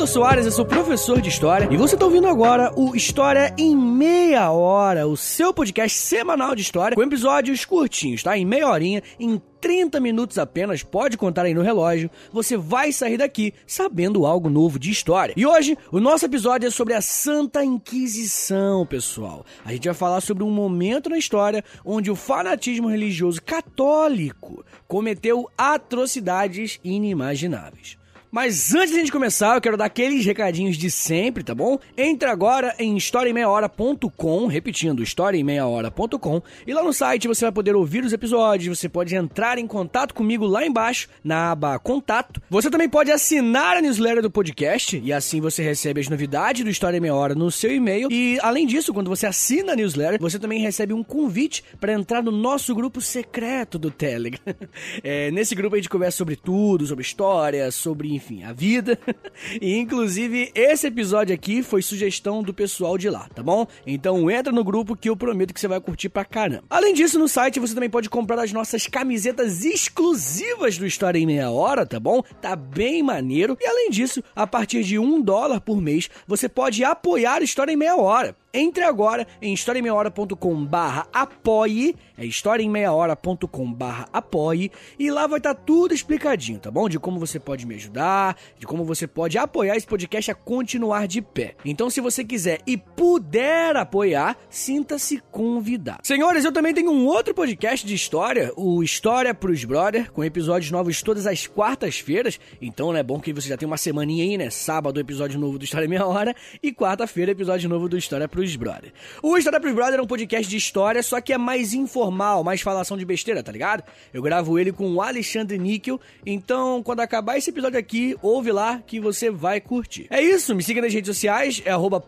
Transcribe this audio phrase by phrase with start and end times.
[0.00, 3.76] Vitor Soares, eu sou professor de História e você está ouvindo agora o História em
[3.76, 8.34] Meia Hora, o seu podcast semanal de História com episódios curtinhos, tá?
[8.34, 13.18] Em meia horinha, em 30 minutos apenas, pode contar aí no relógio, você vai sair
[13.18, 15.34] daqui sabendo algo novo de história.
[15.36, 19.44] E hoje, o nosso episódio é sobre a Santa Inquisição, pessoal.
[19.66, 25.46] A gente vai falar sobre um momento na história onde o fanatismo religioso católico cometeu
[25.58, 27.99] atrocidades inimagináveis.
[28.30, 31.80] Mas antes de a gente começar, eu quero dar aqueles recadinhos de sempre, tá bom?
[31.96, 38.12] Entre agora em historiaemmeiahora.com, repetindo, historiaemmeiahora.com, e lá no site você vai poder ouvir os
[38.12, 42.40] episódios, você pode entrar em contato comigo lá embaixo, na aba Contato.
[42.48, 46.70] Você também pode assinar a newsletter do podcast, e assim você recebe as novidades do
[46.70, 48.12] História em Meia Hora no seu e-mail.
[48.12, 52.22] E além disso, quando você assina a newsletter, você também recebe um convite para entrar
[52.22, 54.40] no nosso grupo secreto do Telegram.
[55.02, 58.98] É, nesse grupo a gente conversa sobre tudo, sobre história, sobre enfim, a vida.
[59.60, 63.66] e inclusive esse episódio aqui foi sugestão do pessoal de lá, tá bom?
[63.86, 66.64] Então entra no grupo que eu prometo que você vai curtir pra caramba.
[66.68, 71.26] Além disso, no site você também pode comprar as nossas camisetas exclusivas do História em
[71.26, 72.22] Meia Hora, tá bom?
[72.42, 73.56] Tá bem maneiro.
[73.58, 77.76] E além disso, a partir de um dólar por mês, você pode apoiar História em
[77.76, 78.36] Meia Hora.
[78.52, 85.60] Entre agora em historiaemmeiahora.com barra apoie, é historiaemmeiahora.com barra apoie, e lá vai estar tá
[85.64, 86.88] tudo explicadinho, tá bom?
[86.88, 91.06] De como você pode me ajudar, de como você pode apoiar esse podcast a continuar
[91.06, 91.54] de pé.
[91.64, 96.00] Então se você quiser e puder apoiar, sinta-se convidado.
[96.02, 100.72] Senhores, eu também tenho um outro podcast de história, o História pros Brother, com episódios
[100.72, 104.36] novos todas as quartas-feiras, então é né, bom que você já tem uma semaninha aí,
[104.36, 104.50] né?
[104.50, 108.56] Sábado episódio novo do História Meia Hora, e quarta-feira episódio novo do História pros pros
[108.56, 108.92] brother.
[109.22, 112.60] O História pros brother é um podcast de história, só que é mais informal, mais
[112.60, 113.84] falação de besteira, tá ligado?
[114.12, 118.82] Eu gravo ele com o Alexandre Níquel, então quando acabar esse episódio aqui, ouve lá
[118.86, 120.06] que você vai curtir.
[120.10, 122.02] É isso, me siga nas redes sociais, é arroba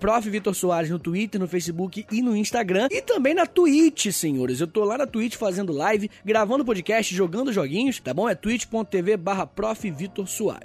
[0.88, 4.60] no Twitter, no Facebook e no Instagram, e também na Twitch, senhores.
[4.60, 8.28] Eu tô lá na Twitch fazendo live, gravando podcast, jogando joguinhos, tá bom?
[8.28, 9.50] É twitch.tv barra.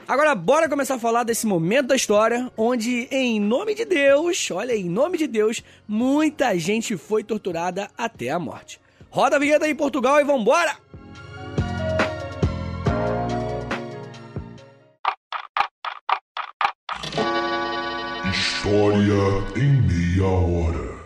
[0.08, 4.74] Agora bora começar a falar desse momento da história, onde em nome de Deus, olha
[4.74, 5.57] aí, em nome de Deus,
[5.88, 8.80] muita gente foi torturada até a morte.
[9.10, 10.76] Roda a vinheta aí, Portugal, e vambora!
[18.30, 20.98] História em meia hora.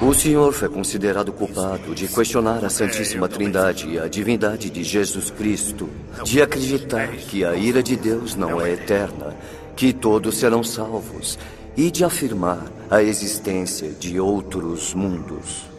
[0.00, 5.30] O senhor foi considerado culpado de questionar a Santíssima Trindade e a divindade de Jesus
[5.30, 5.88] Cristo,
[6.24, 9.36] de acreditar que a ira de Deus não é eterna,
[9.76, 11.38] que todos serão salvos
[11.76, 15.70] e de afirmar a existência de outros mundos.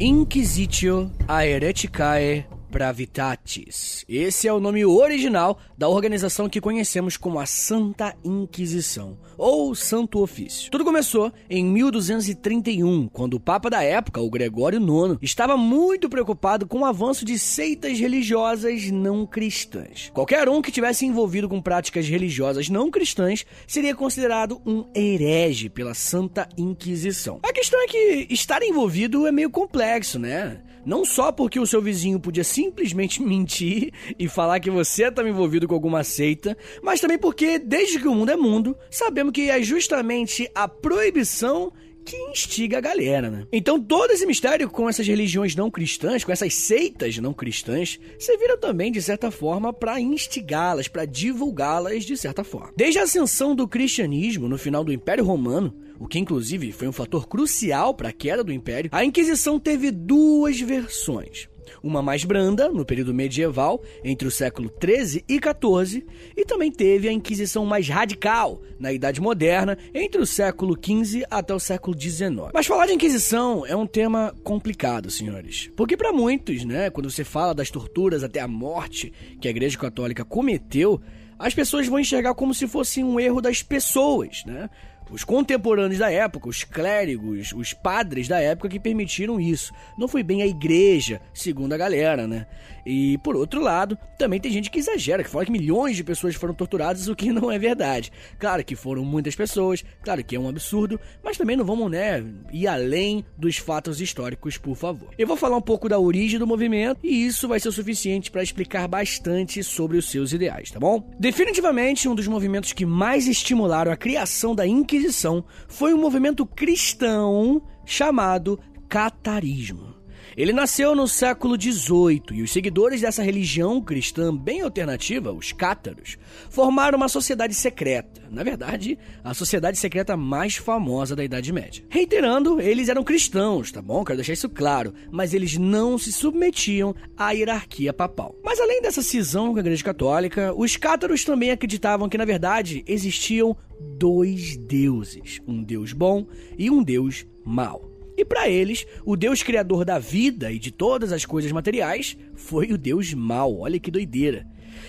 [0.00, 4.04] Inquisitio Aereticae Bravitatis.
[4.08, 10.20] Esse é o nome original da organização que conhecemos como a Santa Inquisição, ou Santo
[10.20, 10.70] Ofício.
[10.70, 16.66] Tudo começou em 1231, quando o Papa da época, o Gregório IX, estava muito preocupado
[16.66, 20.10] com o avanço de seitas religiosas não cristãs.
[20.12, 25.94] Qualquer um que tivesse envolvido com práticas religiosas não cristãs seria considerado um herege pela
[25.94, 27.40] Santa Inquisição.
[27.42, 30.60] A questão é que estar envolvido é meio complexo, né?
[30.84, 35.66] Não só porque o seu vizinho podia simplesmente mentir e falar que você estava envolvido
[35.68, 39.62] com alguma seita, mas também porque, desde que o mundo é mundo, sabemos que é
[39.62, 41.72] justamente a proibição
[42.08, 43.46] que instiga a galera, né?
[43.52, 48.56] Então todo esse mistério com essas religiões não cristãs, com essas seitas não cristãs, serviram
[48.56, 52.72] também de certa forma para instigá-las, para divulgá-las de certa forma.
[52.74, 56.92] Desde a ascensão do cristianismo no final do Império Romano, o que inclusive foi um
[56.92, 61.48] fator crucial para a queda do império, a Inquisição teve duas versões.
[61.82, 66.04] Uma mais branda, no período medieval, entre o século 13 e 14,
[66.36, 71.54] e também teve a Inquisição mais radical, na Idade Moderna, entre o século 15 até
[71.54, 72.52] o século 19.
[72.54, 75.70] Mas falar de Inquisição é um tema complicado, senhores.
[75.76, 79.78] Porque para muitos, né, quando você fala das torturas até a morte que a Igreja
[79.78, 81.00] Católica cometeu,
[81.38, 84.68] as pessoas vão enxergar como se fosse um erro das pessoas, né?
[85.10, 89.72] Os contemporâneos da época, os clérigos, os padres da época que permitiram isso.
[89.96, 92.46] Não foi bem a igreja, segundo a galera, né?
[92.88, 96.34] E por outro lado, também tem gente que exagera, que fala que milhões de pessoas
[96.34, 98.10] foram torturadas, o que não é verdade.
[98.38, 102.24] Claro que foram muitas pessoas, claro que é um absurdo, mas também não vamos, né,
[102.50, 105.10] ir além dos fatos históricos, por favor.
[105.18, 108.30] Eu vou falar um pouco da origem do movimento e isso vai ser o suficiente
[108.30, 111.06] para explicar bastante sobre os seus ideais, tá bom?
[111.20, 117.60] Definitivamente, um dos movimentos que mais estimularam a criação da Inquisição foi um movimento cristão
[117.84, 118.58] chamado
[118.88, 119.97] catarismo.
[120.36, 126.16] Ele nasceu no século XVIII e os seguidores dessa religião cristã bem alternativa, os cátaros,
[126.50, 128.22] formaram uma sociedade secreta.
[128.30, 131.84] Na verdade, a sociedade secreta mais famosa da Idade Média.
[131.88, 134.04] Reiterando, eles eram cristãos, tá bom?
[134.04, 138.34] Quero deixar isso claro, mas eles não se submetiam à hierarquia papal.
[138.44, 142.84] Mas além dessa cisão com a Igreja Católica, os cátaros também acreditavam que, na verdade,
[142.86, 146.26] existiam dois deuses: um deus bom
[146.58, 147.87] e um deus mau.
[148.18, 152.72] E para eles, o Deus criador da vida e de todas as coisas materiais foi
[152.72, 153.60] o Deus mau.
[153.60, 154.44] Olha que doideira.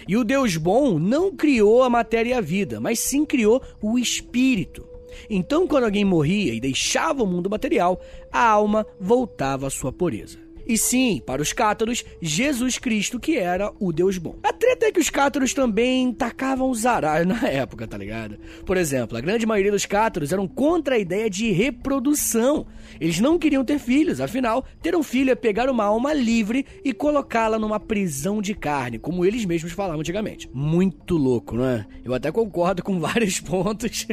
[0.07, 3.99] E o Deus bom não criou a matéria e a vida, mas sim criou o
[3.99, 4.83] espírito.
[5.29, 10.39] Então, quando alguém morria e deixava o mundo material, a alma voltava à sua pureza.
[10.69, 14.35] E sim, para os cátaros, Jesus Cristo que era o Deus bom.
[14.43, 18.37] A treta é que os cátaros também tacavam os zaralhos na época, tá ligado?
[18.67, 22.67] Por exemplo, a grande maioria dos cátaros eram contra a ideia de reprodução.
[23.01, 26.93] Eles não queriam ter filhos, afinal, ter um filho é pegar uma alma livre e
[26.93, 30.47] colocá-la numa prisão de carne, como eles mesmos falavam antigamente.
[30.53, 31.87] Muito louco, não é?
[32.05, 34.05] Eu até concordo com vários pontos.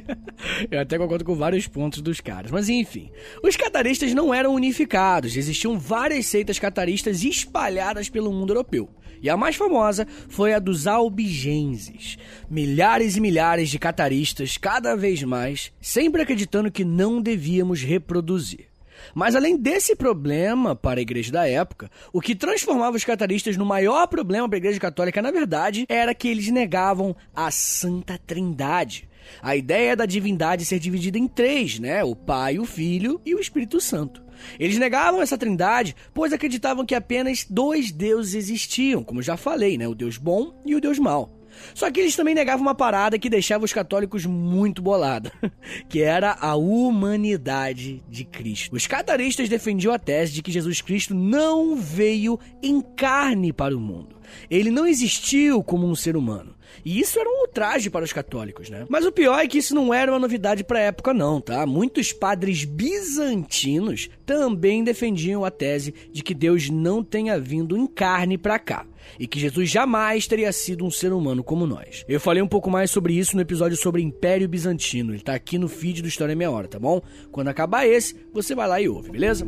[0.70, 2.50] Eu até concordo com vários pontos dos caras.
[2.50, 3.10] Mas enfim,
[3.42, 8.88] os cataristas não eram unificados, existiam várias seitas seitas cataristas espalhadas pelo mundo europeu.
[9.20, 12.16] E a mais famosa foi a dos albigenses.
[12.48, 18.66] Milhares e milhares de cataristas, cada vez mais, sempre acreditando que não devíamos reproduzir.
[19.14, 23.64] Mas além desse problema para a igreja da época, o que transformava os cataristas no
[23.64, 29.08] maior problema para a igreja católica, na verdade, era que eles negavam a Santa Trindade.
[29.42, 32.04] A ideia da divindade ser dividida em três, né?
[32.04, 34.25] O Pai, o Filho e o Espírito Santo.
[34.58, 39.86] Eles negavam essa trindade, pois acreditavam que apenas dois deuses existiam, como já falei, né?
[39.86, 41.35] O Deus bom e o Deus mau.
[41.74, 45.30] Só que eles também negavam uma parada que deixava os católicos muito bolados,
[45.88, 48.76] que era a humanidade de Cristo.
[48.76, 53.80] Os cataristas defendiam a tese de que Jesus Cristo não veio em carne para o
[53.80, 54.16] mundo.
[54.50, 56.54] Ele não existiu como um ser humano.
[56.84, 58.86] E isso era um ultraje para os católicos, né?
[58.88, 61.66] Mas o pior é que isso não era uma novidade para a época, não, tá?
[61.66, 68.36] Muitos padres bizantinos também defendiam a tese de que Deus não tenha vindo em carne
[68.36, 68.86] para cá
[69.18, 72.04] e que Jesus jamais teria sido um ser humano como nós.
[72.08, 75.12] Eu falei um pouco mais sobre isso no episódio sobre Império Bizantino.
[75.12, 77.00] Ele tá aqui no feed do História Meia Hora, tá bom?
[77.30, 79.46] Quando acabar esse, você vai lá e ouve, beleza?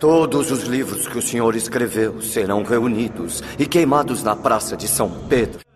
[0.00, 5.10] Todos os livros que o senhor escreveu serão reunidos e queimados na Praça de São
[5.28, 5.69] Pedro.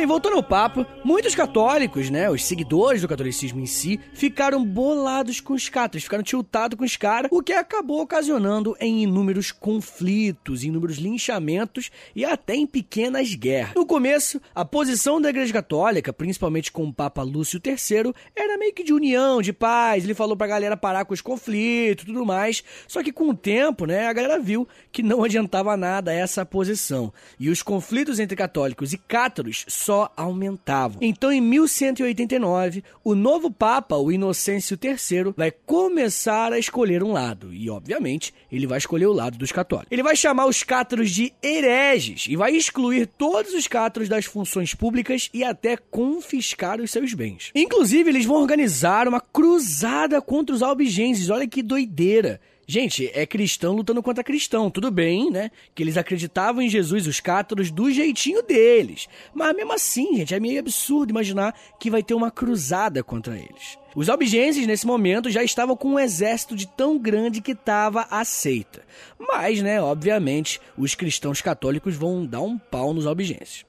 [0.00, 5.42] Bem, voltando ao papo, muitos católicos, né, os seguidores do catolicismo em si, ficaram bolados
[5.42, 10.64] com os caras, ficaram tiltados com os caras, o que acabou ocasionando em inúmeros conflitos,
[10.64, 13.74] inúmeros linchamentos e até em pequenas guerras.
[13.74, 18.72] No começo, a posição da Igreja Católica, principalmente com o Papa Lúcio III, era meio
[18.72, 20.04] que de união, de paz.
[20.04, 22.64] Ele falou pra galera parar com os conflitos e tudo mais.
[22.88, 27.12] Só que com o tempo, né, a galera viu que não adiantava nada essa posição.
[27.38, 30.98] E os conflitos entre católicos e cátaros só aumentavam.
[31.00, 37.52] Então, em 1189, o novo Papa, o Inocêncio III, vai começar a escolher um lado.
[37.52, 39.90] E, obviamente, ele vai escolher o lado dos católicos.
[39.90, 44.76] Ele vai chamar os cátaros de hereges e vai excluir todos os cátaros das funções
[44.76, 47.50] públicas e até confiscar os seus bens.
[47.52, 51.30] Inclusive, eles vão organizar uma cruzada contra os albigenses.
[51.30, 52.40] Olha que doideira.
[52.70, 54.70] Gente, é cristão lutando contra cristão.
[54.70, 55.50] Tudo bem, né?
[55.74, 59.08] Que eles acreditavam em Jesus, os cátaros, do jeitinho deles.
[59.34, 63.76] Mas mesmo assim, gente, é meio absurdo imaginar que vai ter uma cruzada contra eles.
[63.92, 68.82] Os albigenses, nesse momento, já estavam com um exército de tão grande que estava aceita.
[69.18, 73.64] Mas, né, obviamente, os cristãos católicos vão dar um pau nos albigenses.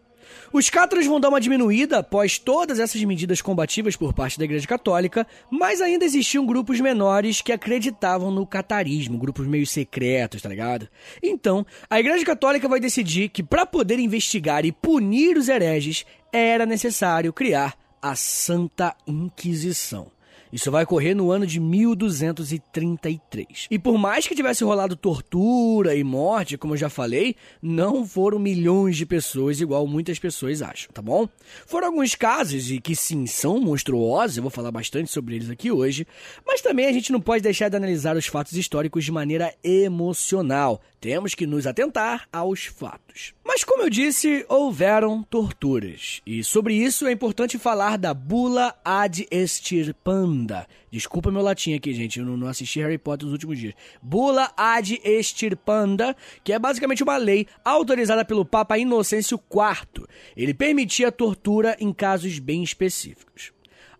[0.51, 4.67] Os cátaros vão dar uma diminuída após todas essas medidas combativas por parte da Igreja
[4.67, 10.87] Católica, mas ainda existiam grupos menores que acreditavam no catarismo, grupos meio secretos, tá ligado?
[11.21, 16.65] Então, a Igreja Católica vai decidir que para poder investigar e punir os hereges, era
[16.65, 20.07] necessário criar a Santa Inquisição.
[20.51, 23.67] Isso vai ocorrer no ano de 1233.
[23.71, 28.37] E por mais que tivesse rolado tortura e morte, como eu já falei, não foram
[28.37, 31.29] milhões de pessoas igual muitas pessoas acham, tá bom?
[31.65, 35.71] Foram alguns casos e que sim são monstruosos, eu vou falar bastante sobre eles aqui
[35.71, 36.05] hoje,
[36.45, 40.81] mas também a gente não pode deixar de analisar os fatos históricos de maneira emocional.
[40.99, 43.33] Temos que nos atentar aos fatos.
[43.43, 46.21] Mas como eu disse, houveram torturas.
[46.25, 50.40] E sobre isso é importante falar da Bula ad Estirpando
[50.89, 53.73] Desculpa meu latim aqui, gente, eu não, não assisti Harry Potter nos últimos dias.
[54.01, 60.07] Bula ad extirpanda, que é basicamente uma lei autorizada pelo Papa Inocêncio IV.
[60.35, 63.51] Ele permitia a tortura em casos bem específicos.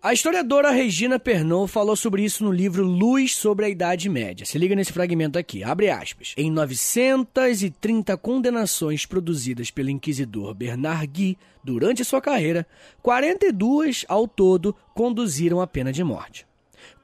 [0.04, 4.44] A historiadora Regina Pernon falou sobre isso no livro Luz sobre a Idade Média.
[4.44, 6.34] Se liga nesse fragmento aqui, abre aspas.
[6.36, 12.66] Em 930 condenações produzidas pelo inquisidor Bernard Guy durante sua carreira,
[13.00, 16.44] 42 ao todo conduziram à pena de morte.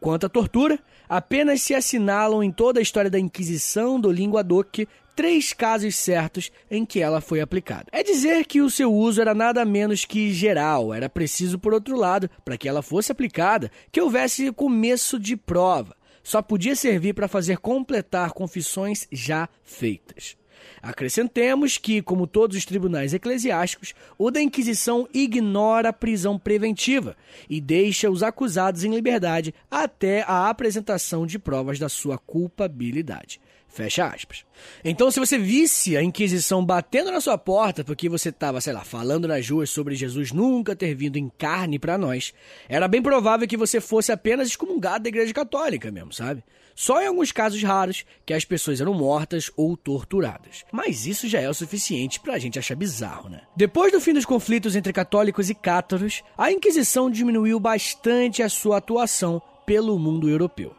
[0.01, 0.77] Quanto à tortura,
[1.09, 6.87] apenas se assinalam em toda a história da Inquisição do Linguadoc três casos certos em
[6.87, 7.87] que ela foi aplicada.
[7.91, 11.97] É dizer que o seu uso era nada menos que geral, era preciso, por outro
[11.97, 15.97] lado, para que ela fosse aplicada, que houvesse começo de prova.
[16.23, 20.37] Só podia servir para fazer completar confissões já feitas.
[20.81, 27.17] Acrescentemos que, como todos os tribunais eclesiásticos, o da Inquisição ignora a prisão preventiva
[27.51, 33.41] e deixa os acusados em liberdade até a apresentação de provas da sua culpabilidade.
[33.69, 34.45] Fecha aspas.
[34.83, 38.81] Então, se você visse a Inquisição batendo na sua porta porque você estava, sei lá,
[38.81, 42.33] falando nas ruas sobre Jesus nunca ter vindo em carne para nós,
[42.69, 46.43] era bem provável que você fosse apenas excomungado da Igreja Católica mesmo, sabe?
[46.75, 50.65] Só em alguns casos raros que as pessoas eram mortas ou torturadas.
[50.73, 53.43] Mas isso já é o suficiente pra gente achar bizarro, né?
[53.57, 58.79] Depois do fim dos conflitos entre católicos e cátaros, a Inquisição diminuiu bastante a sua
[58.79, 60.75] atuação pelo mundo europeu.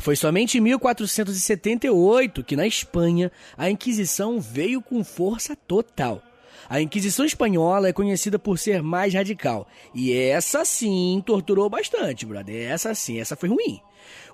[0.00, 6.22] Foi somente em 1478 que, na Espanha, a Inquisição veio com força total.
[6.70, 9.68] A Inquisição Espanhola é conhecida por ser mais radical.
[9.94, 12.70] E essa sim torturou bastante, brother.
[12.70, 13.78] Essa sim, essa foi ruim.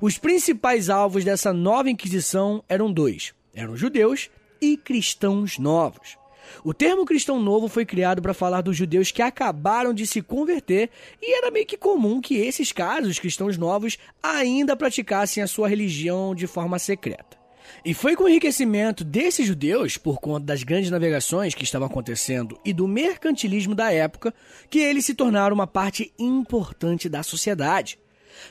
[0.01, 4.31] Os principais alvos dessa nova Inquisição eram dois: eram judeus
[4.61, 6.17] e cristãos novos.
[6.65, 10.91] O termo cristão novo foi criado para falar dos judeus que acabaram de se converter
[11.21, 16.35] e era meio que comum que esses casos, cristãos novos, ainda praticassem a sua religião
[16.35, 17.37] de forma secreta.
[17.85, 22.59] E foi com o enriquecimento desses judeus, por conta das grandes navegações que estavam acontecendo
[22.65, 24.35] e do mercantilismo da época,
[24.69, 27.99] que eles se tornaram uma parte importante da sociedade.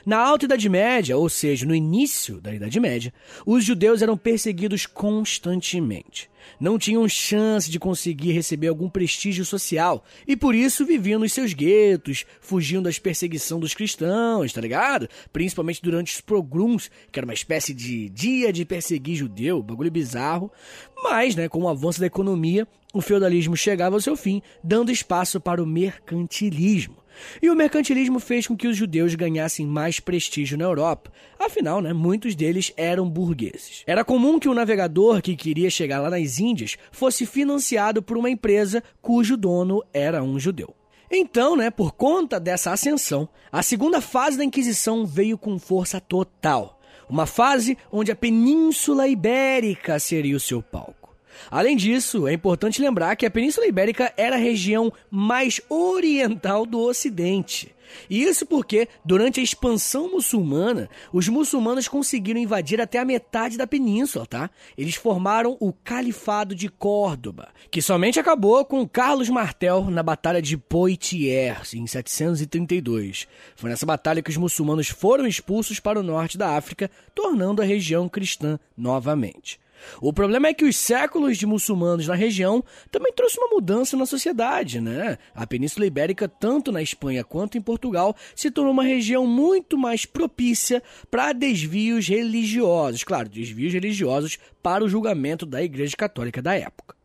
[0.04, 3.12] Na Alta Idade Média, ou seja, no início da Idade Média,
[3.44, 6.28] os judeus eram perseguidos constantemente.
[6.60, 11.52] Não tinham chance de conseguir receber algum prestígio social e por isso viviam nos seus
[11.52, 15.08] guetos, fugindo das perseguições dos cristãos, tá ligado?
[15.32, 20.50] Principalmente durante os pogroms, que era uma espécie de dia de perseguir judeu, bagulho bizarro.
[21.02, 25.40] Mas, né, com o avanço da economia, o feudalismo chegava ao seu fim, dando espaço
[25.40, 26.96] para o mercantilismo.
[27.40, 31.12] E o mercantilismo fez com que os judeus ganhassem mais prestígio na Europa.
[31.38, 33.82] Afinal, né, muitos deles eram burgueses.
[33.86, 38.30] Era comum que o navegador que queria chegar lá nas Índias fosse financiado por uma
[38.30, 40.74] empresa cujo dono era um judeu.
[41.10, 46.80] Então, né, por conta dessa ascensão, a segunda fase da Inquisição veio com força total.
[47.08, 51.05] Uma fase onde a Península Ibérica seria o seu palco.
[51.50, 56.80] Além disso, é importante lembrar que a Península Ibérica era a região mais oriental do
[56.80, 57.76] Ocidente.
[58.08, 64.26] Isso porque, durante a expansão muçulmana, os muçulmanos conseguiram invadir até a metade da península,
[64.26, 64.50] tá?
[64.76, 70.56] Eles formaram o Califado de Córdoba, que somente acabou com Carlos Martel na Batalha de
[70.56, 73.26] Poitiers, em 732.
[73.54, 77.64] Foi nessa batalha que os muçulmanos foram expulsos para o norte da África, tornando a
[77.64, 79.58] região cristã novamente.
[80.00, 84.06] O problema é que os séculos de muçulmanos na região também trouxe uma mudança na
[84.06, 85.18] sociedade, né?
[85.34, 90.04] A Península Ibérica, tanto na Espanha quanto em Portugal, se tornou uma região muito mais
[90.04, 96.96] propícia para desvios religiosos, claro, desvios religiosos para o julgamento da Igreja Católica da época.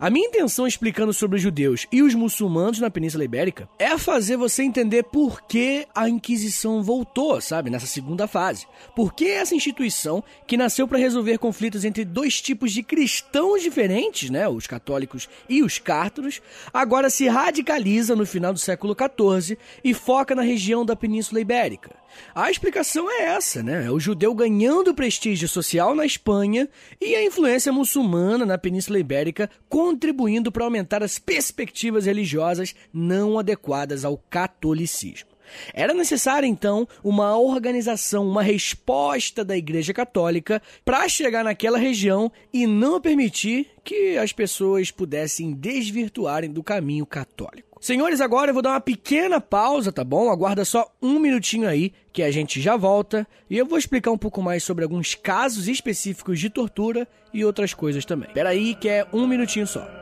[0.00, 4.38] A minha intenção explicando sobre os judeus e os muçulmanos na Península Ibérica é fazer
[4.38, 8.66] você entender por que a Inquisição voltou, sabe, nessa segunda fase.
[8.96, 14.30] Por que essa instituição, que nasceu para resolver conflitos entre dois tipos de cristãos diferentes,
[14.30, 16.40] né, os católicos e os cártaros,
[16.72, 22.00] agora se radicaliza no final do século XIV e foca na região da Península Ibérica.
[22.34, 23.86] A explicação é essa, né?
[23.86, 26.68] É o judeu ganhando prestígio social na Espanha
[27.00, 29.50] e a influência muçulmana na Península Ibérica
[29.90, 35.28] contribuindo para aumentar as perspectivas religiosas não adequadas ao catolicismo.
[35.74, 42.68] Era necessária então uma organização, uma resposta da Igreja Católica para chegar naquela região e
[42.68, 47.69] não permitir que as pessoas pudessem desvirtuarem do caminho católico.
[47.80, 50.30] Senhores, agora eu vou dar uma pequena pausa, tá bom?
[50.30, 54.18] Aguarda só um minutinho aí que a gente já volta e eu vou explicar um
[54.18, 58.28] pouco mais sobre alguns casos específicos de tortura e outras coisas também.
[58.34, 59.99] Pera aí que é um minutinho só.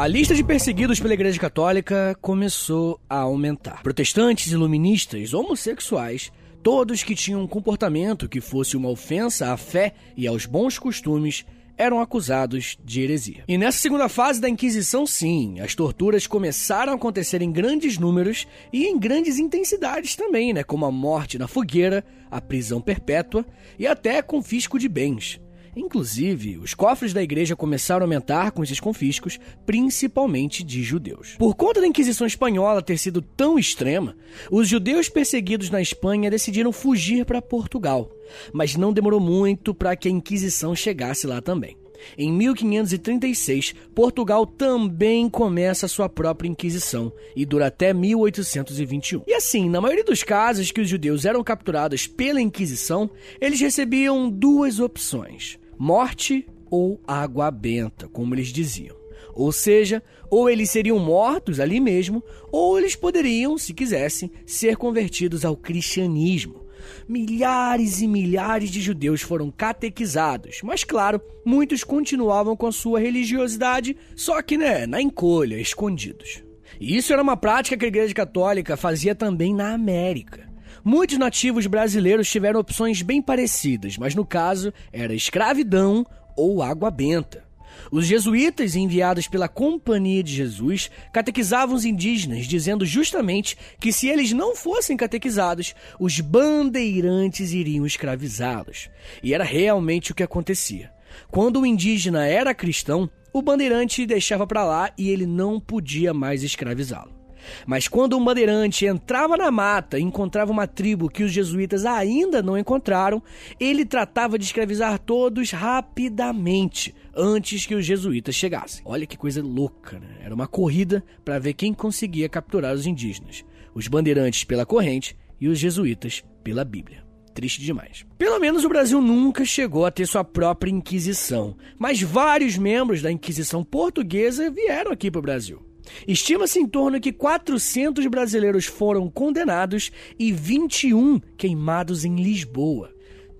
[0.00, 3.82] A lista de perseguidos pela Igreja Católica começou a aumentar.
[3.82, 10.26] Protestantes, iluministas, homossexuais, todos que tinham um comportamento que fosse uma ofensa à fé e
[10.26, 11.44] aos bons costumes
[11.76, 13.44] eram acusados de heresia.
[13.46, 18.48] E nessa segunda fase da Inquisição, sim, as torturas começaram a acontecer em grandes números
[18.72, 20.64] e em grandes intensidades também, né?
[20.64, 23.44] Como a morte na fogueira, a prisão perpétua
[23.78, 25.38] e até confisco de bens.
[25.74, 31.36] Inclusive, os cofres da igreja começaram a aumentar com esses confiscos, principalmente de judeus.
[31.38, 34.16] Por conta da Inquisição espanhola ter sido tão extrema,
[34.50, 38.10] os judeus perseguidos na Espanha decidiram fugir para Portugal,
[38.52, 41.76] mas não demorou muito para que a Inquisição chegasse lá também.
[42.16, 49.22] Em 1536, Portugal também começa sua própria Inquisição e dura até 1821.
[49.26, 53.10] E assim, na maioria dos casos que os judeus eram capturados pela Inquisição,
[53.40, 58.94] eles recebiam duas opções: morte ou água benta, como eles diziam.
[59.34, 62.22] Ou seja, ou eles seriam mortos ali mesmo,
[62.52, 66.66] ou eles poderiam, se quisessem, ser convertidos ao cristianismo.
[67.08, 73.96] Milhares e milhares de judeus foram catequizados, mas claro, muitos continuavam com a sua religiosidade,
[74.14, 76.42] só que né, na encolha, escondidos.
[76.78, 80.49] E isso era uma prática que a Igreja Católica fazia também na América.
[80.84, 86.06] Muitos nativos brasileiros tiveram opções bem parecidas, mas no caso era escravidão
[86.36, 87.44] ou água benta.
[87.90, 94.32] Os jesuítas, enviados pela Companhia de Jesus, catequizavam os indígenas, dizendo justamente que se eles
[94.32, 98.88] não fossem catequizados, os bandeirantes iriam escravizá-los.
[99.22, 100.92] E era realmente o que acontecia.
[101.30, 106.42] Quando o indígena era cristão, o bandeirante deixava para lá e ele não podia mais
[106.42, 107.19] escravizá-lo.
[107.66, 112.42] Mas quando um bandeirante entrava na mata e encontrava uma tribo que os jesuítas ainda
[112.42, 113.22] não encontraram,
[113.58, 118.82] ele tratava de escravizar todos rapidamente, antes que os jesuítas chegassem.
[118.84, 120.18] Olha que coisa louca, né?
[120.22, 123.44] Era uma corrida para ver quem conseguia capturar os indígenas.
[123.74, 127.04] Os bandeirantes pela corrente e os jesuítas pela Bíblia.
[127.34, 128.04] Triste demais.
[128.18, 133.10] Pelo menos o Brasil nunca chegou a ter sua própria Inquisição, mas vários membros da
[133.10, 135.69] Inquisição portuguesa vieram aqui para o Brasil.
[136.06, 142.92] Estima-se em torno que 400 brasileiros foram condenados e 21 queimados em Lisboa.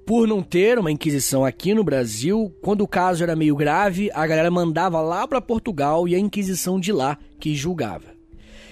[0.07, 4.27] Por não ter uma inquisição aqui no Brasil, quando o caso era meio grave, a
[4.27, 8.21] galera mandava lá para Portugal e a inquisição de lá que julgava.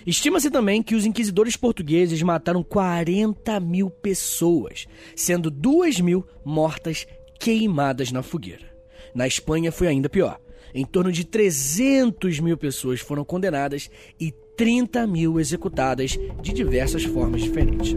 [0.07, 7.07] Estima-se também que os inquisidores portugueses mataram 40 mil pessoas, sendo 2 mil mortas
[7.39, 8.67] queimadas na fogueira.
[9.15, 10.41] Na Espanha foi ainda pior.
[10.75, 17.43] Em torno de 300 mil pessoas foram condenadas e 30 mil executadas de diversas formas
[17.43, 17.95] diferentes.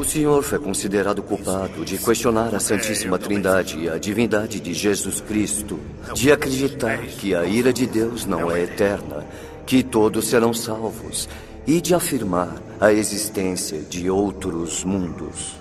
[0.00, 5.20] O senhor foi considerado culpado de questionar a Santíssima Trindade e a divindade de Jesus
[5.20, 5.78] Cristo,
[6.14, 9.26] de acreditar que a ira de Deus não é eterna,
[9.66, 11.28] que todos serão salvos
[11.66, 15.59] e de afirmar a existência de outros mundos.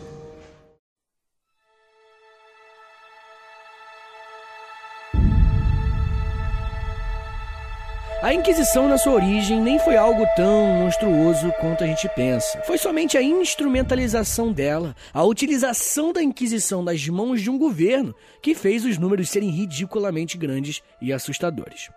[8.21, 12.61] A Inquisição, na sua origem, nem foi algo tão monstruoso quanto a gente pensa.
[12.63, 18.53] Foi somente a instrumentalização dela, a utilização da Inquisição nas mãos de um governo, que
[18.53, 21.89] fez os números serem ridiculamente grandes e assustadores.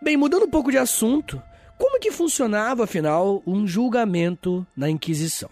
[0.00, 1.42] Bem, mudando um pouco de assunto,
[1.76, 5.50] como que funcionava, afinal, um julgamento na Inquisição?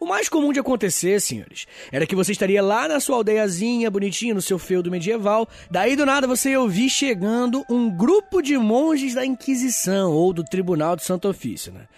[0.00, 4.32] O mais comum de acontecer, senhores, era que você estaria lá na sua aldeiazinha, bonitinha,
[4.32, 9.14] no seu feudo medieval, daí do nada você ia ouvir chegando um grupo de monges
[9.14, 11.88] da Inquisição ou do Tribunal do Santo Ofício, né?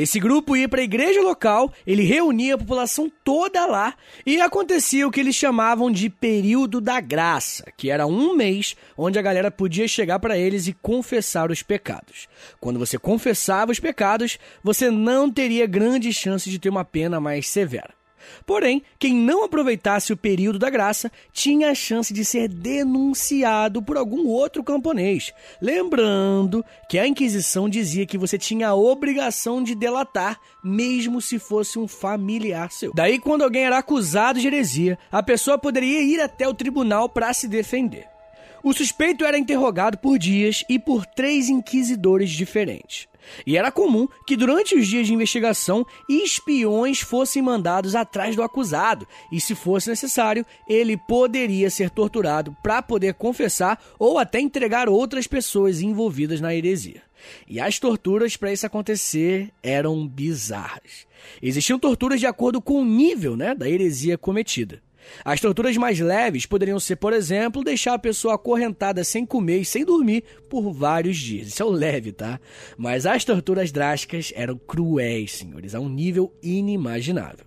[0.00, 5.06] Esse grupo ia para a igreja local, ele reunia a população toda lá e acontecia
[5.06, 9.50] o que eles chamavam de período da graça, que era um mês onde a galera
[9.50, 12.28] podia chegar para eles e confessar os pecados.
[12.58, 17.46] Quando você confessava os pecados, você não teria grande chance de ter uma pena mais
[17.46, 17.99] severa.
[18.46, 23.96] Porém, quem não aproveitasse o período da graça tinha a chance de ser denunciado por
[23.96, 25.32] algum outro camponês.
[25.60, 31.78] Lembrando que a Inquisição dizia que você tinha a obrigação de delatar, mesmo se fosse
[31.78, 32.92] um familiar seu.
[32.94, 37.32] Daí, quando alguém era acusado de heresia, a pessoa poderia ir até o tribunal para
[37.32, 38.06] se defender.
[38.62, 43.08] O suspeito era interrogado por dias e por três inquisidores diferentes.
[43.46, 49.06] E era comum que durante os dias de investigação espiões fossem mandados atrás do acusado,
[49.30, 55.26] e se fosse necessário, ele poderia ser torturado para poder confessar ou até entregar outras
[55.26, 57.02] pessoas envolvidas na heresia.
[57.48, 61.06] E as torturas para isso acontecer eram bizarras.
[61.42, 64.82] Existiam torturas de acordo com o nível né, da heresia cometida.
[65.24, 69.64] As torturas mais leves poderiam ser, por exemplo, deixar a pessoa acorrentada sem comer e
[69.64, 71.48] sem dormir por vários dias.
[71.48, 72.40] Isso é o leve, tá?
[72.76, 77.46] Mas as torturas drásticas eram cruéis, senhores, a um nível inimaginável.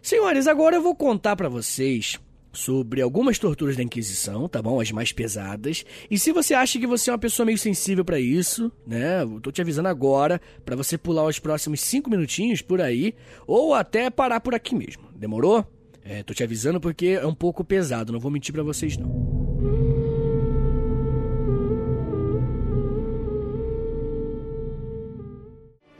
[0.00, 2.18] Senhores, agora eu vou contar para vocês
[2.52, 4.80] sobre algumas torturas da Inquisição, tá bom?
[4.80, 5.84] As mais pesadas.
[6.10, 9.22] E se você acha que você é uma pessoa meio sensível para isso, né?
[9.22, 13.14] Eu tô te avisando agora para você pular os próximos cinco minutinhos por aí
[13.46, 15.04] ou até parar por aqui mesmo.
[15.14, 15.64] Demorou?
[16.10, 19.10] É, tô te avisando porque é um pouco pesado, não vou mentir para vocês não.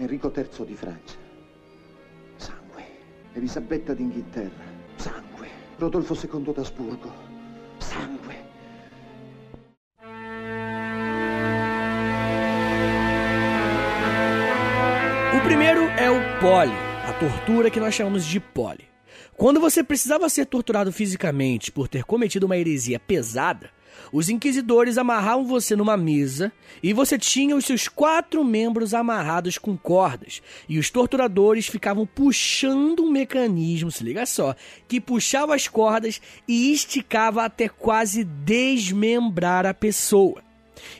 [0.00, 1.18] Enrico III di Francia.
[2.38, 2.86] Sangue.
[3.36, 4.64] Elisabetta d'Inghilterra.
[4.96, 5.50] Sangue.
[5.78, 7.12] Rodolfo II d'Asburgo.
[7.78, 8.38] Sangue.
[15.36, 16.72] O primeiro é o pole,
[17.06, 18.87] a tortura que nós chamamos de pole.
[19.38, 23.70] Quando você precisava ser torturado fisicamente por ter cometido uma heresia pesada,
[24.12, 26.50] os inquisidores amarravam você numa mesa
[26.82, 30.42] e você tinha os seus quatro membros amarrados com cordas.
[30.68, 34.56] E os torturadores ficavam puxando um mecanismo, se liga só,
[34.88, 40.47] que puxava as cordas e esticava até quase desmembrar a pessoa.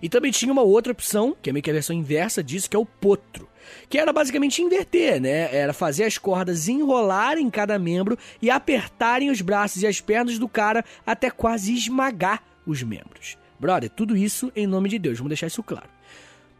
[0.03, 2.77] E também tinha uma outra opção, que é meio que a versão inversa disso, que
[2.77, 3.49] é o potro
[3.89, 5.55] que era basicamente inverter, né?
[5.55, 10.49] Era fazer as cordas enrolarem cada membro e apertarem os braços e as pernas do
[10.49, 13.37] cara até quase esmagar os membros.
[13.59, 15.89] Brother, tudo isso em nome de Deus, vamos deixar isso claro.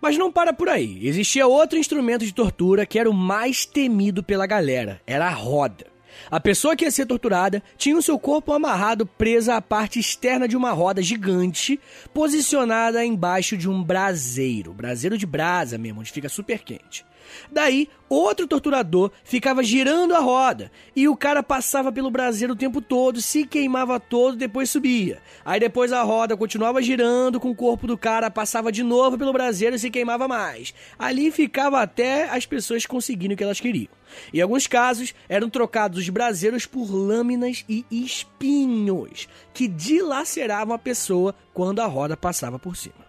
[0.01, 1.07] Mas não para por aí.
[1.07, 5.87] Existia outro instrumento de tortura que era o mais temido pela galera, era a roda.
[6.31, 10.49] A pessoa que ia ser torturada tinha o seu corpo amarrado presa à parte externa
[10.49, 11.81] de uma roda gigante,
[12.13, 17.05] posicionada embaixo de um braseiro, braseiro de brasa mesmo, onde fica super quente.
[17.51, 22.81] Daí, outro torturador ficava girando a roda e o cara passava pelo braseiro o tempo
[22.81, 25.21] todo, se queimava todo, depois subia.
[25.45, 29.33] Aí depois a roda continuava girando com o corpo do cara, passava de novo pelo
[29.33, 30.75] braseiro e se queimava mais.
[30.99, 33.99] Ali ficava até as pessoas conseguirem o que elas queriam.
[34.33, 41.35] Em alguns casos, eram trocados os braseiros por lâminas e espinhos que dilaceravam a pessoa
[41.53, 43.08] quando a roda passava por cima.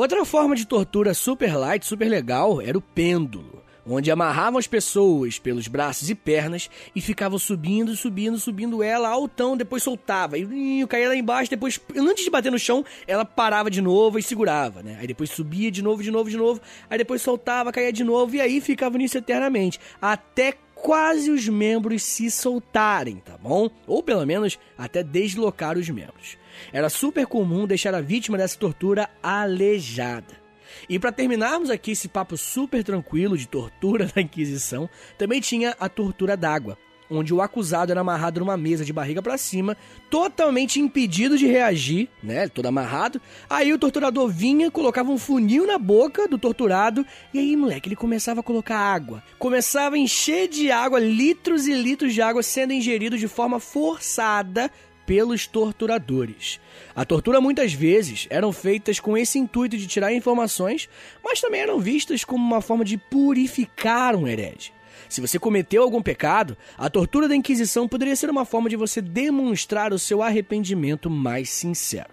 [0.00, 5.38] Outra forma de tortura super light, super legal, era o pêndulo, onde amarravam as pessoas
[5.38, 10.38] pelos braços e pernas e ficavam subindo, subindo, subindo ela altão, depois soltava.
[10.38, 14.22] E caía lá embaixo, depois, antes de bater no chão, ela parava de novo e
[14.22, 14.96] segurava, né?
[14.98, 18.34] Aí depois subia de novo, de novo, de novo, aí depois soltava, caía de novo
[18.34, 23.68] e aí ficava nisso eternamente, até quase os membros se soltarem, tá bom?
[23.86, 26.38] Ou pelo menos até deslocar os membros.
[26.72, 30.40] Era super comum deixar a vítima dessa tortura aleijada.
[30.88, 35.88] E para terminarmos aqui esse papo super tranquilo de tortura da Inquisição, também tinha a
[35.88, 36.78] tortura d'água,
[37.10, 39.76] onde o acusado era amarrado numa mesa de barriga para cima,
[40.08, 43.20] totalmente impedido de reagir, né, todo amarrado.
[43.48, 47.96] Aí o torturador vinha, colocava um funil na boca do torturado e aí, moleque, ele
[47.96, 49.22] começava a colocar água.
[49.38, 54.70] Começava a encher de água, litros e litros de água sendo ingerido de forma forçada
[55.10, 56.60] pelos torturadores.
[56.94, 60.88] A tortura muitas vezes eram feitas com esse intuito de tirar informações,
[61.20, 64.72] mas também eram vistas como uma forma de purificar um herege.
[65.08, 69.02] Se você cometeu algum pecado, a tortura da Inquisição poderia ser uma forma de você
[69.02, 72.10] demonstrar o seu arrependimento mais sincero.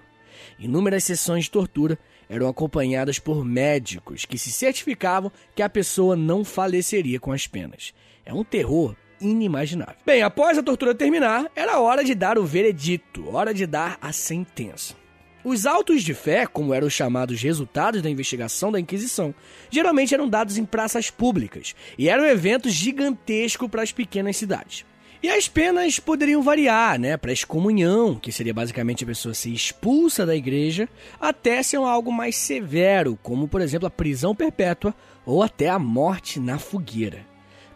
[0.57, 6.43] Inúmeras sessões de tortura eram acompanhadas por médicos que se certificavam que a pessoa não
[6.43, 7.93] faleceria com as penas.
[8.25, 9.95] É um terror inimaginável.
[10.05, 14.11] Bem, após a tortura terminar, era hora de dar o veredito, hora de dar a
[14.11, 14.95] sentença.
[15.43, 19.33] Os autos de fé, como eram chamados resultados da investigação da Inquisição,
[19.69, 24.85] geralmente eram dados em praças públicas e eram eventos gigantescos para as pequenas cidades.
[25.23, 30.25] E as penas poderiam variar, né, para excomunhão, que seria basicamente a pessoa ser expulsa
[30.25, 30.87] da igreja,
[31.19, 34.93] até ser algo mais severo, como por exemplo a prisão perpétua
[35.25, 37.25] ou até a morte na fogueira.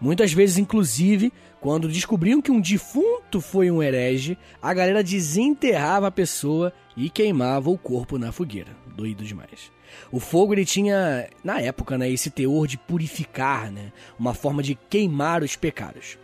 [0.02, 6.12] Muitas vezes, inclusive, quando descobriam que um defunto foi um herege, a galera desenterrava a
[6.12, 8.76] pessoa e queimava o corpo na fogueira.
[8.96, 9.72] Doido demais.
[10.12, 14.74] O fogo ele tinha, na época, né, esse teor de purificar, né, uma forma de
[14.74, 16.18] queimar os pecados.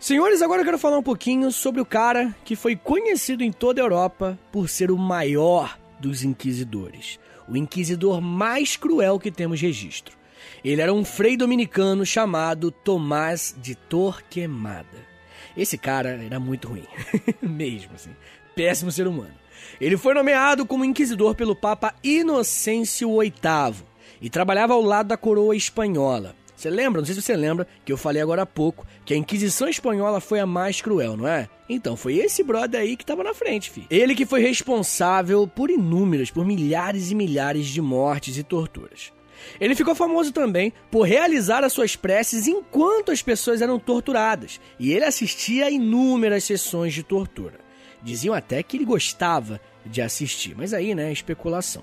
[0.00, 3.80] Senhores, agora eu quero falar um pouquinho sobre o cara que foi conhecido em toda
[3.80, 10.19] a Europa por ser o maior dos inquisidores, o inquisidor mais cruel que temos registro.
[10.64, 15.10] Ele era um frei dominicano chamado Tomás de Torquemada.
[15.56, 16.86] Esse cara era muito ruim,
[17.42, 18.10] mesmo assim,
[18.54, 19.34] péssimo ser humano.
[19.80, 23.84] Ele foi nomeado como inquisidor pelo Papa Inocêncio VIII
[24.20, 26.34] e trabalhava ao lado da coroa espanhola.
[26.60, 27.00] Você lembra?
[27.00, 30.20] Não sei se você lembra que eu falei agora há pouco que a Inquisição Espanhola
[30.20, 31.48] foi a mais cruel, não é?
[31.66, 33.86] Então, foi esse brother aí que tava na frente, filho.
[33.88, 39.10] Ele que foi responsável por inúmeras, por milhares e milhares de mortes e torturas.
[39.60, 44.92] Ele ficou famoso também por realizar as suas preces enquanto as pessoas eram torturadas, e
[44.92, 47.58] ele assistia a inúmeras sessões de tortura.
[48.02, 51.82] Diziam até que ele gostava de assistir, mas aí, né, especulação.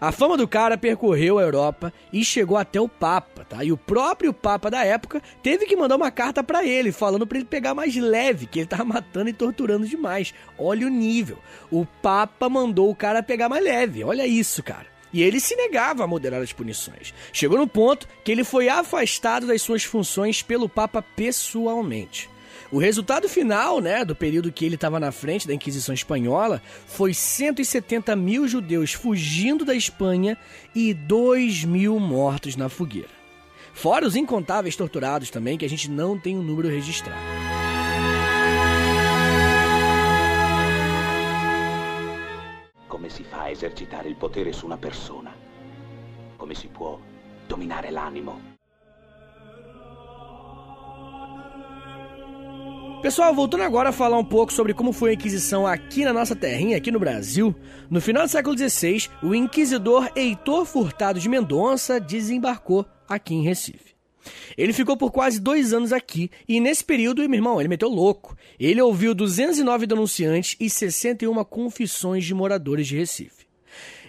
[0.00, 3.64] A fama do cara percorreu a Europa e chegou até o Papa, tá?
[3.64, 7.38] E o próprio Papa da época teve que mandar uma carta para ele, falando para
[7.38, 10.34] ele pegar mais leve, que ele tava matando e torturando demais.
[10.58, 11.38] Olha o nível.
[11.70, 14.04] O Papa mandou o cara pegar mais leve.
[14.04, 14.95] Olha isso, cara.
[15.16, 17.14] E ele se negava a moderar as punições.
[17.32, 22.28] Chegou no ponto que ele foi afastado das suas funções pelo Papa pessoalmente.
[22.70, 27.14] O resultado final, né, do período que ele estava na frente da Inquisição Espanhola, foi
[27.14, 30.36] 170 mil judeus fugindo da Espanha
[30.74, 33.08] e 2 mil mortos na fogueira.
[33.72, 37.55] Fora os incontáveis torturados também, que a gente não tem um número registrado.
[42.96, 45.30] Come si fa a esercitare il potere su una persona?
[46.34, 46.98] Come si può
[47.46, 48.40] dominare l'animo?
[53.02, 56.34] Pessoal, voltando agora a falar um pouco sobre como foi a Inquisição aqui na nossa
[56.34, 57.54] terrinha, aqui no Brasil.
[57.90, 63.95] No final do século XVI, o inquisidor Heitor Furtado de Mendonça desembarcou aqui em Recife.
[64.56, 68.36] Ele ficou por quase dois anos aqui e nesse período, meu irmão, ele meteu louco.
[68.58, 73.46] Ele ouviu 209 denunciantes e 61 confissões de moradores de Recife.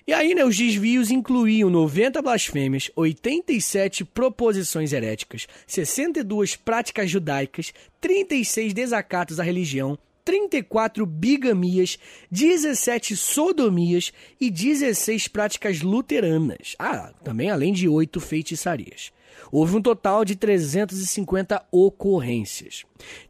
[0.09, 8.73] E aí, né, os desvios incluíam 90 blasfêmias, 87 proposições heréticas, 62 práticas judaicas, 36
[8.73, 11.99] desacatos à religião, 34 bigamias,
[12.31, 16.75] 17 sodomias e 16 práticas luteranas.
[16.79, 19.11] Ah, também além de 8 feitiçarias
[19.51, 22.83] houve um total de 350 ocorrências.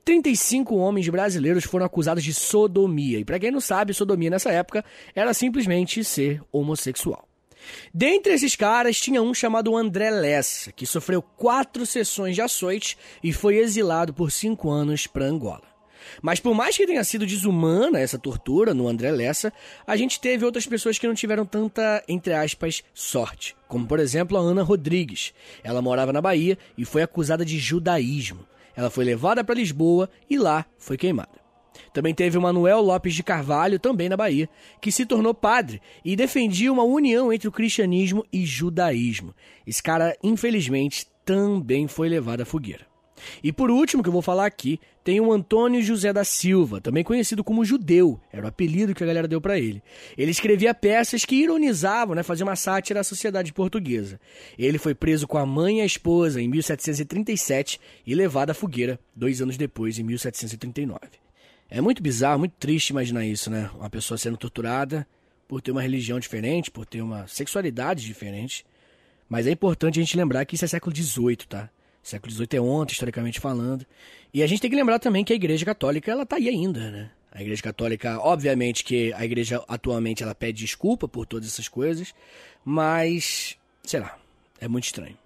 [0.03, 3.19] 35 homens brasileiros foram acusados de sodomia.
[3.19, 4.83] E para quem não sabe, sodomia nessa época
[5.15, 7.27] era simplesmente ser homossexual.
[7.93, 13.33] Dentre esses caras, tinha um chamado André Lessa, que sofreu quatro sessões de açoite e
[13.33, 15.66] foi exilado por cinco anos para Angola.
[16.21, 19.51] Mas por mais que tenha sido desumana essa tortura no André Lessa,
[19.85, 23.55] a gente teve outras pessoas que não tiveram tanta, entre aspas, sorte.
[23.67, 25.33] Como por exemplo a Ana Rodrigues.
[25.63, 28.45] Ela morava na Bahia e foi acusada de judaísmo.
[28.75, 31.47] Ela foi levada para Lisboa e lá foi queimada.
[31.93, 34.49] Também teve o Manuel Lopes de Carvalho, também na Bahia,
[34.81, 39.33] que se tornou padre e defendia uma união entre o cristianismo e judaísmo.
[39.65, 42.86] Esse cara, infelizmente, também foi levado à fogueira.
[43.43, 47.03] E por último, que eu vou falar aqui, tem o Antônio José da Silva, também
[47.03, 49.81] conhecido como Judeu, era o apelido que a galera deu para ele.
[50.17, 54.19] Ele escrevia peças que ironizavam, né, fazia uma sátira à sociedade portuguesa.
[54.59, 58.99] Ele foi preso com a mãe e a esposa em 1737 e levado à fogueira
[59.15, 60.99] dois anos depois, em 1739.
[61.69, 63.69] É muito bizarro, muito triste imaginar isso, né?
[63.75, 65.07] Uma pessoa sendo torturada
[65.47, 68.65] por ter uma religião diferente, por ter uma sexualidade diferente.
[69.29, 71.69] Mas é importante a gente lembrar que isso é século XVIII, tá?
[72.07, 73.85] Século XVIII é ontem, historicamente falando.
[74.33, 76.89] E a gente tem que lembrar também que a Igreja Católica, ela tá aí ainda,
[76.89, 77.11] né?
[77.29, 82.15] A Igreja Católica, obviamente que a Igreja atualmente ela pede desculpa por todas essas coisas,
[82.63, 84.17] mas, sei lá,
[84.61, 85.17] é muito estranho.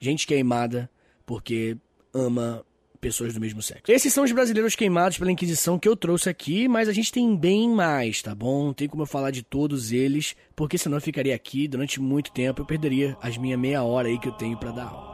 [0.00, 0.90] Gente queimada
[1.24, 1.76] porque
[2.12, 2.66] ama
[3.00, 3.92] pessoas do mesmo sexo.
[3.92, 7.36] Esses são os brasileiros queimados pela Inquisição que eu trouxe aqui, mas a gente tem
[7.36, 8.64] bem mais, tá bom?
[8.64, 12.32] Não tem como eu falar de todos eles, porque senão eu ficaria aqui durante muito
[12.32, 15.13] tempo, eu perderia as minhas meia hora aí que eu tenho para dar aula.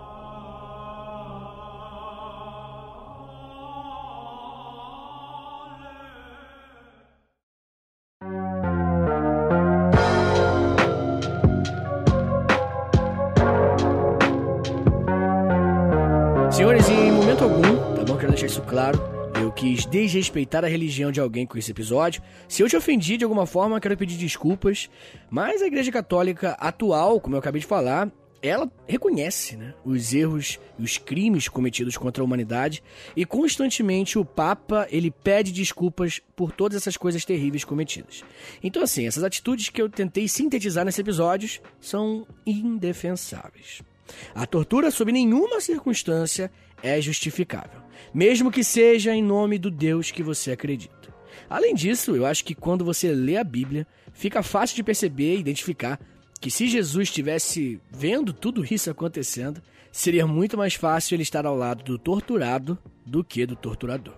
[18.31, 19.01] Quero deixar isso claro.
[19.43, 22.23] Eu quis desrespeitar a religião de alguém com esse episódio.
[22.47, 24.89] Se eu te ofendi de alguma forma, quero pedir desculpas.
[25.29, 28.09] Mas a Igreja Católica atual, como eu acabei de falar,
[28.41, 32.85] ela reconhece né, os erros e os crimes cometidos contra a humanidade
[33.17, 38.23] e constantemente o Papa ele pede desculpas por todas essas coisas terríveis cometidas.
[38.63, 43.83] Então assim, essas atitudes que eu tentei sintetizar nesse episódio são indefensáveis.
[44.35, 46.51] A tortura, sob nenhuma circunstância,
[46.83, 47.81] é justificável,
[48.13, 51.15] mesmo que seja em nome do Deus que você acredita.
[51.49, 55.41] Além disso, eu acho que quando você lê a Bíblia, fica fácil de perceber e
[55.41, 55.99] identificar
[56.41, 59.61] que se Jesus estivesse vendo tudo isso acontecendo,
[59.93, 64.15] seria muito mais fácil ele estar ao lado do torturado do que do torturador.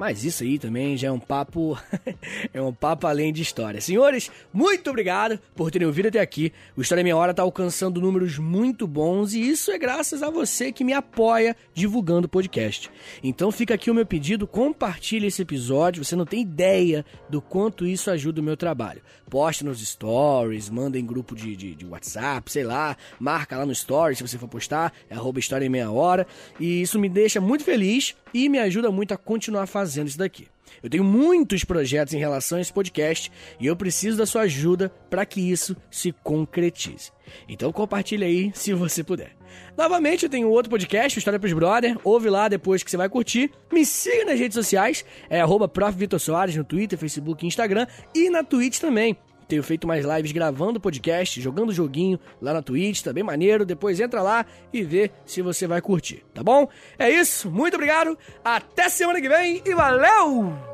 [0.00, 1.78] Mas isso aí também já é um papo.
[2.54, 3.82] é um papo além de história.
[3.82, 6.54] Senhores, muito obrigado por terem ouvido até aqui.
[6.74, 10.72] O História Meia Hora tá alcançando números muito bons e isso é graças a você
[10.72, 12.90] que me apoia divulgando o podcast.
[13.22, 16.02] Então fica aqui o meu pedido: compartilhe esse episódio.
[16.02, 19.02] Você não tem ideia do quanto isso ajuda o meu trabalho.
[19.28, 23.74] Poste nos stories, manda em grupo de, de, de WhatsApp, sei lá, marca lá no
[23.74, 26.26] stories se você for postar, é arroba História Meia Hora.
[26.58, 30.48] E isso me deixa muito feliz e me ajuda muito a continuar fazendo isso daqui.
[30.82, 34.88] Eu tenho muitos projetos em relação a esse podcast e eu preciso da sua ajuda
[35.10, 37.10] para que isso se concretize.
[37.48, 39.36] Então compartilhe aí se você puder.
[39.76, 41.98] Novamente, eu tenho outro podcast, História pros Brother.
[42.04, 43.50] Ouve lá depois que você vai curtir.
[43.72, 45.70] Me siga nas redes sociais, é arroba
[46.18, 49.16] Soares no Twitter, Facebook e Instagram e na Twitch também.
[49.50, 53.66] Tenho feito mais lives gravando podcast, jogando joguinho lá na Twitch, tá bem maneiro.
[53.66, 56.68] Depois entra lá e vê se você vai curtir, tá bom?
[56.96, 60.69] É isso, muito obrigado, até semana que vem e valeu!